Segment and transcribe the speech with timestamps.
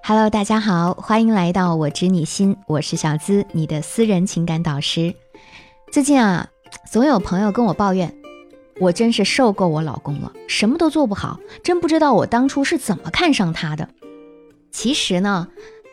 [0.00, 5.14] Hello，大家好，欢迎来到我知你心，我是小资，你的私人情感导师。
[5.92, 6.48] 最近啊，
[6.90, 8.12] 总有朋友跟我抱怨，
[8.80, 13.88] 我真是受够我老公了，什么都做不好，真不知道我当初是怎么看上他的。
[14.70, 15.48] 其实呢，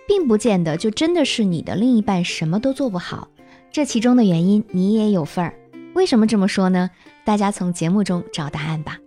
[0.08, 3.28] 并不见得就真的是你的另一半什么都做不好，
[3.72, 5.54] 这其中的原因你也有份儿。
[5.94, 6.90] 为什么这么说呢？
[7.26, 8.98] 大家从节目中找答案吧。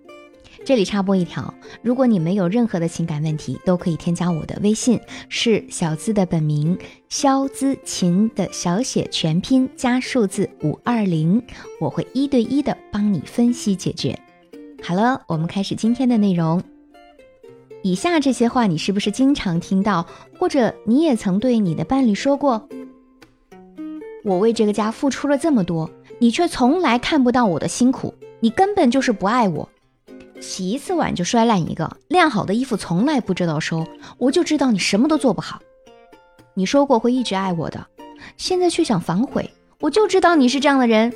[0.65, 1.53] 这里插播一条，
[1.83, 6.79] 如果你没有任何的情感问题，都可以添加我的微信，是小资的本名
[7.09, 11.43] 肖资琴的小写全拼加数字五二零，
[11.81, 14.17] 我会一对一的帮你分析解决。
[14.83, 16.63] 好了，我们开始今天的内容。
[17.83, 20.07] 以下这些话你是不是经常听到，
[20.39, 22.69] 或者你也曾对你的伴侣说过？
[24.23, 29.69] 我为这个家付出了这么多，你却从来看不到我的辛苦，你根本就是不爱我。
[30.43, 33.87] 洗一次碗就摔烂一个，晾好的衣服从来不知道收，
[34.19, 35.61] 我就知道你什么都做不好。
[36.55, 37.87] 你说过会一直爱我的，
[38.37, 39.51] 现在却想反悔，
[39.81, 41.15] 我就知道你是这样的人。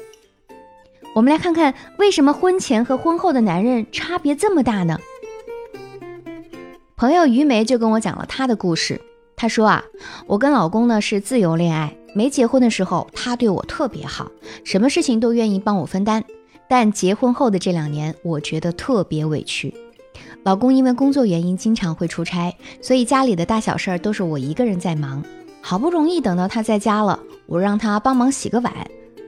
[1.15, 4.99] 我们来看看为什么婚前和婚后的男人差别这么大呢？
[6.97, 9.01] 朋友于梅就跟我讲了她的故事。
[9.35, 9.85] 她说啊，
[10.27, 14.31] 我跟老公呢是自由恋爱，没结婚的时候他对我特别好，
[14.65, 16.25] 什么事情都愿意帮我分担。
[16.69, 19.75] 但结婚后的这两年，我觉得特别委屈。
[20.43, 25.23] 老公因为工作原因经常会出差，所以家里的大小事儿都是我一个人在忙。
[25.61, 28.73] 好不容易等到他在家了，我让他帮忙洗个碗，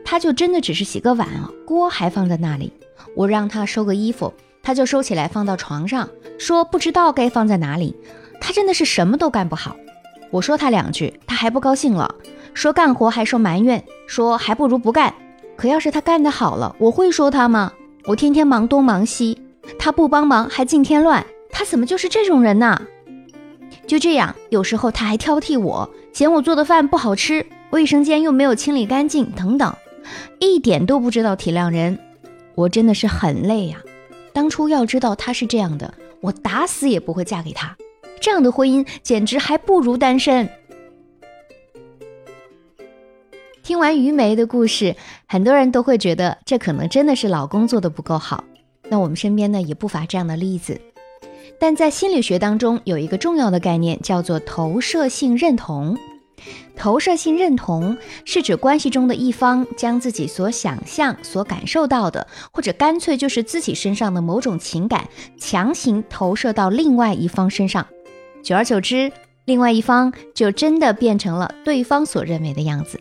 [0.04, 2.72] 他就真的只是洗个碗啊，锅还放在那里。
[3.16, 7.96] 我让他收个衣服，他就收起来放到床上，说不知道该放在哪里。
[8.40, 9.76] 他真的是什么都干不好。
[10.30, 12.14] 我说他两句，他还不高兴了，
[12.54, 15.12] 说干活还说埋怨，说还不如不干。
[15.58, 17.72] 可要是他干得好了，我会说他吗？
[18.04, 19.36] 我天天忙东忙西，
[19.76, 22.80] 他不帮忙还尽添乱，他怎么就是这种人呢？
[23.84, 29.74] 就这样，有时候他还挑剔我，嫌我做的饭不好吃，卫生间又没有清理干净，等等，
[30.38, 31.98] 一点都不知道体谅人。
[32.54, 33.78] 我真的是很累呀。
[34.32, 37.76] 当初要知道他是这样的，我打死也不会嫁给他。
[38.20, 40.48] 这样的婚姻简直还不如单身。
[43.68, 44.96] 听完于梅的故事，
[45.26, 48.42] 很多人都会觉得这可能真的是老公做的不够好。
[48.88, 50.80] 那我们身边呢也不乏这样的例子。
[51.60, 55.98] 但在心理学当中有一个重要的概念叫做投射性认同。
[56.76, 65.06] 投射性认同是指关系中的一方将自己所想象、所感受到的，或者干脆就是自己身上的某种情感，
[65.36, 67.86] 强行投射到另外一方身上。
[68.42, 69.12] 久而久之，
[69.44, 72.98] 另外一方就真的变成了对方所认为的样子。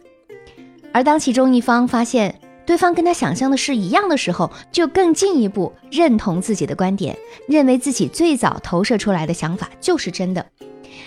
[0.98, 7.16] 而当其中一方发现对方跟他想象的是一样的时候，就更进一步认同自己的观点，
[7.48, 10.44] 认为自己最早投射出来的想法就是真的。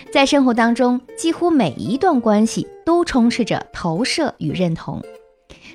[0.09, 5.03] 在生活当中，几乎每一段关系都充斥着投射与认同。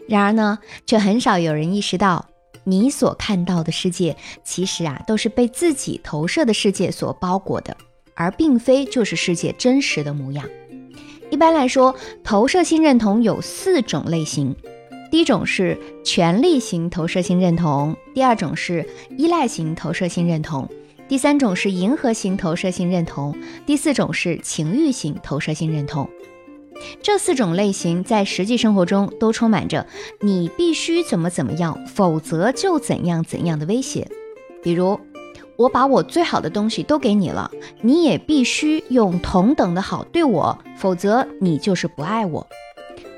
[0.08, 2.24] 然而呢，却很少有人意识到，
[2.64, 7.76] 你所看到的世界，其实啊，都是被自己投射的世界所包裹的，
[8.14, 10.42] 而并非就是世界真实的模样。
[11.30, 14.54] 一般来说，投射性认同有四种类型。
[15.10, 20.68] 第一种是权力型投射性认同，第二种是依赖型投射性认同，
[21.08, 26.08] 第三种是迎合型投射性认同，第四种是情欲型投射性认同。
[27.02, 29.86] 这四种类型在实际生活中都充满着
[30.20, 34.08] “你必须怎么怎么样，否则就怎样怎样的”威胁，
[34.62, 34.98] 比如。
[35.56, 37.50] 我把我最好的东西都给你了，
[37.80, 42.46] 你也必须用同等的好对我，否则你就是不爱我。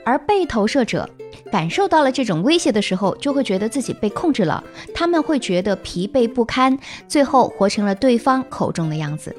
[0.05, 1.09] 而被投射者
[1.51, 4.63] 感受到了这种威胁的时候，就会觉得自己被控制了，
[4.95, 9.35] 他们会觉得疲惫不堪，最后活成了对方口中的样子。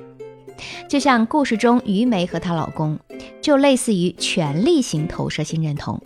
[0.87, 2.99] 就像故事中于梅和她老公，
[3.41, 5.99] 就类似于权力型投射性认同。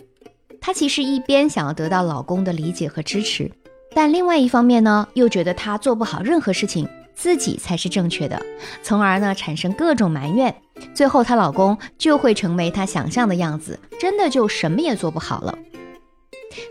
[0.60, 3.50] 她其实一边想要得到老公的理解和支持。
[3.94, 8.40] 但另外一方面呢，又觉得她做不好任何事情，自己才是正确的，
[8.82, 10.54] 从而呢产生各种埋怨，
[10.92, 15.56] 最后她老公就会成为她想象的样子，真的就什么也做不好了。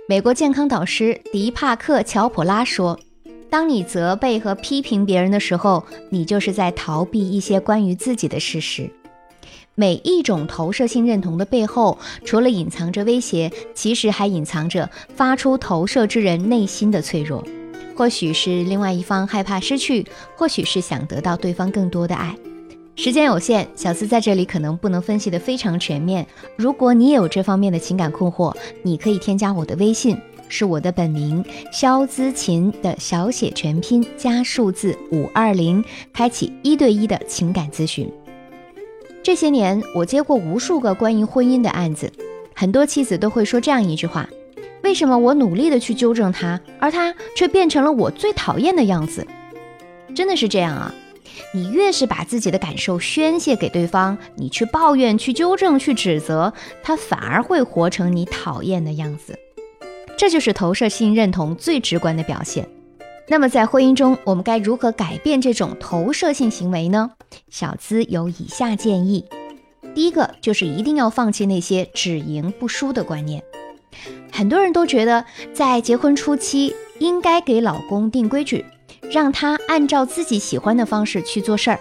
[0.08, 3.00] 美国健康导师迪帕克·乔普拉说
[3.50, 8.90] ：“当你责备和批评别人的时候，你就是在逃避一些关于自己的事实。”
[9.76, 17.44] 每一种投射性认同的背后，除了隐藏着威胁，其实还隐藏着发出投射之人内心的脆弱。
[17.96, 20.06] 或许是另外一方害怕失去，
[20.36, 22.36] 或许是想得到对方更多的爱。
[22.96, 26.26] 时间有限，小资在这里可能不能分析的非常全面。
[26.56, 30.16] 如果你也有这方面的情感困惑，你可以添加我的微信，
[30.50, 35.84] 是我的本名肖姿琴的小写全拼加数字五二零，
[36.14, 38.08] 开启一对一的情感咨询。
[39.24, 42.12] 这些年，我接过无数个关于婚姻的案子，
[42.54, 44.28] 很多妻子都会说这样一句话：
[44.84, 49.26] 为什么我努力的去纠正他，而他却变成了我最讨厌的样子？
[50.14, 50.94] 真的是这样啊！
[51.54, 56.52] 你越是把自己的感受宣泄给对方，你去抱怨、去纠正、去指责，
[56.84, 59.40] 他反而会活成你讨厌的样子。
[60.18, 62.68] 这就是投射性认同最直观的表现。
[63.28, 67.12] 那么在婚姻中，我们该如何改变这种投射性行为呢？
[67.50, 69.26] 小资有以下建议：
[69.96, 73.42] 第一个就是一定要放弃那些只赢不输的观念。
[74.32, 75.24] 很多人都觉得
[75.54, 78.66] 在结婚初期应该给老公定规矩，
[79.10, 81.80] 让他按照自己喜欢的方式去做事儿，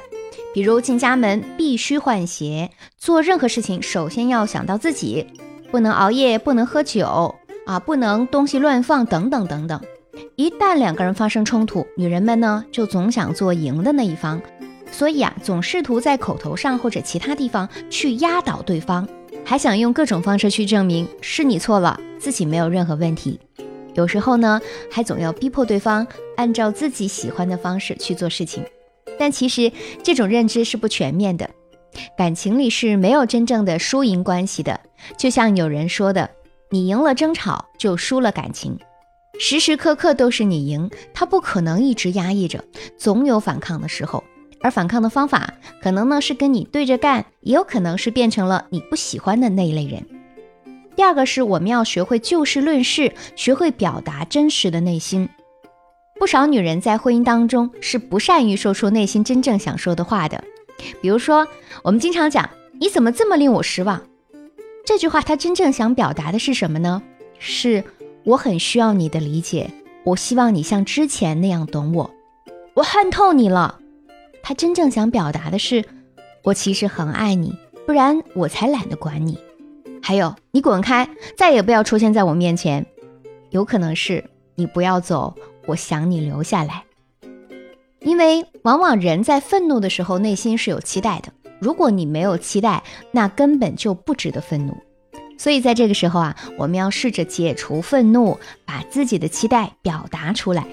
[0.54, 5.26] 比如进家门必须换鞋，做任何事情首先要想到自己，
[5.70, 7.34] 不能熬夜，不能喝酒
[7.66, 9.80] 啊，不能东西乱放等等等等。
[10.36, 14.40] 一旦两个人发生冲突，女人们呢就总想做赢的那一方，
[14.90, 19.06] 所以啊，总试图在口头上或者其他地方去压倒对方，
[19.44, 23.38] 还想用各种方式去证明是你错了，自己没有任何问题。
[23.94, 24.58] 有时候呢，
[24.90, 26.06] 还总要逼迫对方
[26.36, 28.64] 按照自己喜欢的方式去做事情。
[29.18, 29.70] 但其实
[30.02, 31.50] 这种认知是不全面的，
[32.16, 34.80] 感情里是没有真正的输赢关系的。
[35.18, 36.30] 就像有人说的，
[36.70, 38.78] 你赢了争吵，就输了感情。
[39.38, 42.64] 时时刻刻都是你赢，他不可能一直压抑着，
[42.96, 44.22] 总有反抗的时候。
[44.60, 50.06] 而反抗的方法，可能呢是跟你对着干，也有可能是变成了你不喜欢的那一类人。
[50.94, 55.28] 第二个是我们要学会就事论事，学会表达真实的内心。
[56.20, 60.44] 不少女人在婚姻当中是不善于说出内心真正想说的话的。
[61.00, 61.48] 比如说，
[61.82, 62.48] 我们经常讲
[62.78, 64.00] “你怎么这么令我失望”，
[64.86, 67.02] 这句话她真正想表达的是什么呢？
[67.40, 67.82] 是。
[68.24, 69.70] 我很需要你的理解，
[70.04, 72.10] 我希望你像之前那样懂我。
[72.74, 73.80] 我恨透你了。
[74.42, 75.84] 他真正想表达的是，
[76.42, 79.38] 我其实很爱你，不然我才懒得管你。
[80.02, 82.84] 还有，你滚开，再也不要出现在我面前。
[83.50, 85.34] 有可能是你不要走，
[85.66, 86.84] 我想你留下来。
[88.00, 91.32] 因为往往人在愤怒的时候，内心是有期待的。
[91.60, 92.82] 如果你没有期待，
[93.12, 94.76] 那根本就不值得愤怒。
[95.42, 100.64] 所以在这个时候啊，我们要试着解除愤怒，把自己的期待表达出来。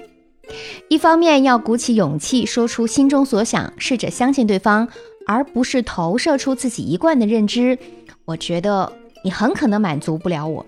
[0.88, 4.86] 一方面要鼓起勇气说出心中所想，试着相信对方，
[5.26, 7.76] 而不是投射出自己一贯的认知。
[8.24, 8.92] 我觉得
[9.24, 10.64] 你很可能满足不了我。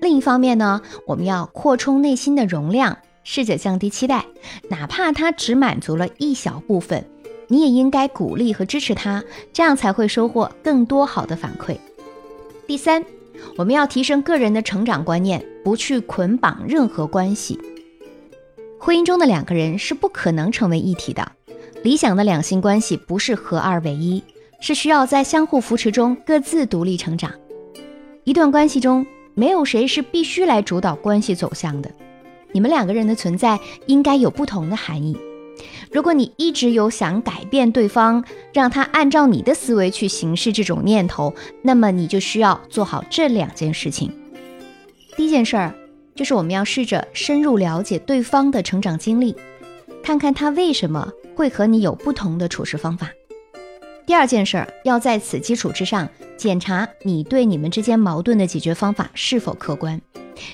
[0.00, 4.26] 另一方面呢，我们要扩充内心的容量，试着降低期待，
[4.70, 7.04] 哪怕他只满足了一小部分，
[7.48, 11.76] 你也应该鼓励和支持他，这样才会收获更多好的反馈。
[12.68, 13.04] 第三。
[13.56, 17.58] 我们要提升个人的成长观念，不去捆绑任何关系。
[18.78, 21.32] 婚姻中的两个人是不可能成为一体的。
[21.82, 24.22] 理想的两性关系不是合二为一，
[24.60, 27.32] 是需要在相互扶持中各自独立成长。
[28.24, 31.90] 一段关系中没有谁是必须来主导关系走向的，
[32.52, 35.16] 你们两个人的存在应该有不同的含义。
[35.90, 44.12] 如果你一直有想改变对方，让他按照你的思维去行事这种念头，那么你就需要做好这两件事情。
[45.16, 45.74] 第一件事儿
[46.14, 49.36] 就是我们要试着深入了解对方的成长经历，
[50.02, 53.10] 看看他为什么会和你有不同的处事方法。
[54.06, 60.00] 第二件事儿要在此基础之上检查你对你们之间矛盾的解决方法是否客观。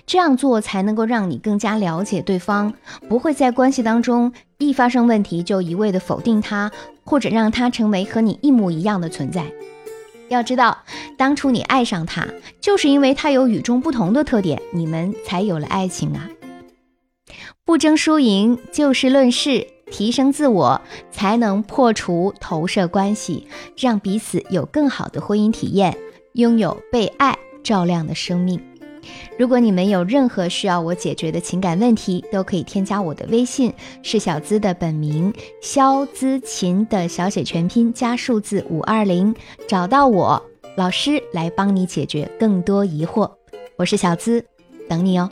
[0.06, 2.74] 这样做才能够让你更加了解对方，
[3.08, 6.70] 不会在关系当中一发生问题就一味的否定他，
[7.02, 9.50] 或者让他成为和你一模一样的存在。
[10.28, 10.84] 要知道，
[11.16, 12.28] 当初你爱上他，
[12.60, 16.28] 就是因为他有与众不同的特点，你们才有了爱情啊！
[17.64, 25.96] 不争输赢，就事论事，提升自我，才能破除投射关系，让彼此有更好的婚姻体验，
[26.34, 28.69] 拥有被爱照亮的生命。
[29.38, 39.34] 如果你们有任何需要我解决的情感问题，都可以添加我的微信，是小资的本名肖资琴的小写全拼加数字五二零，
[39.66, 40.42] 找到我，
[40.76, 43.30] 老师来帮你解决更多疑惑。
[43.76, 44.44] 我是小资，
[44.88, 45.30] 等你哦。